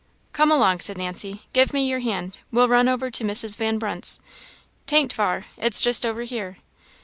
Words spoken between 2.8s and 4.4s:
over to Mrs. Van Brunt's